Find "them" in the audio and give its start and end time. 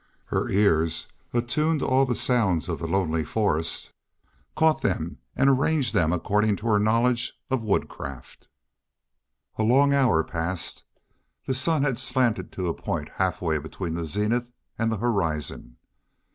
4.81-5.19, 5.93-6.11